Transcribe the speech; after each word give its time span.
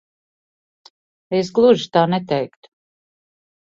Es 1.41 1.53
gluži 1.59 1.87
tā 1.99 2.09
neteiktu. 2.17 2.77